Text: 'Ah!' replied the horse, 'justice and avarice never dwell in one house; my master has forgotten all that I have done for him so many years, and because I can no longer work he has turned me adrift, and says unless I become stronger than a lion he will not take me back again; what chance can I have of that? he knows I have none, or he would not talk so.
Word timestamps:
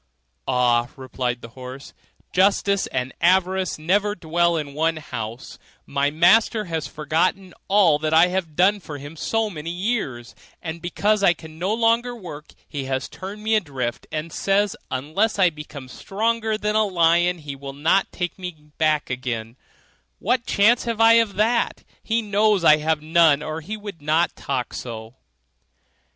'Ah!' 0.47 0.87
replied 0.97 1.43
the 1.43 1.49
horse, 1.49 1.93
'justice 2.33 2.87
and 2.87 3.13
avarice 3.21 3.77
never 3.77 4.15
dwell 4.15 4.57
in 4.57 4.73
one 4.73 4.97
house; 4.97 5.59
my 5.85 6.09
master 6.09 6.65
has 6.65 6.87
forgotten 6.87 7.53
all 7.67 7.99
that 7.99 8.11
I 8.11 8.29
have 8.29 8.55
done 8.55 8.79
for 8.79 8.97
him 8.97 9.15
so 9.15 9.47
many 9.47 9.69
years, 9.69 10.33
and 10.59 10.81
because 10.81 11.21
I 11.21 11.35
can 11.35 11.59
no 11.59 11.71
longer 11.71 12.15
work 12.15 12.53
he 12.67 12.85
has 12.85 13.07
turned 13.07 13.43
me 13.43 13.53
adrift, 13.53 14.07
and 14.11 14.33
says 14.33 14.75
unless 14.89 15.37
I 15.37 15.51
become 15.51 15.87
stronger 15.87 16.57
than 16.57 16.73
a 16.75 16.83
lion 16.83 17.37
he 17.37 17.55
will 17.55 17.71
not 17.73 18.11
take 18.11 18.39
me 18.39 18.55
back 18.79 19.11
again; 19.11 19.55
what 20.17 20.47
chance 20.47 20.85
can 20.85 20.99
I 20.99 21.13
have 21.13 21.29
of 21.29 21.35
that? 21.35 21.83
he 22.01 22.23
knows 22.23 22.63
I 22.63 22.77
have 22.77 23.03
none, 23.03 23.43
or 23.43 23.61
he 23.61 23.77
would 23.77 24.01
not 24.01 24.35
talk 24.35 24.73
so. 24.73 25.13